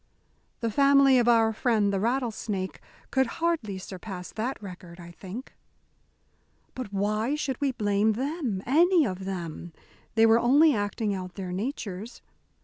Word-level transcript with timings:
The 0.61 0.71
family 0.71 1.19
of 1.19 1.27
our 1.27 1.53
friend 1.53 1.93
the 1.93 1.99
rattlesnake 1.99 2.81
could 3.11 3.27
hardly 3.37 3.77
surpass 3.77 4.31
that 4.33 4.59
record, 4.59 4.99
I 4.99 5.11
think. 5.11 5.53
"But 6.73 6.91
why 6.91 7.35
should 7.35 7.61
we 7.61 7.71
blame 7.73 8.13
them 8.13 8.63
any 8.65 9.05
of 9.05 9.25
them? 9.25 9.73
They 10.15 10.25
were 10.25 10.39
only 10.39 10.73
acting 10.73 11.13
out 11.13 11.35
their 11.35 11.51
natures. 11.51 12.23